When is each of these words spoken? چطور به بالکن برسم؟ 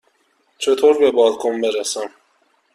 چطور 0.57 0.99
به 0.99 1.11
بالکن 1.11 1.61
برسم؟ 1.61 2.09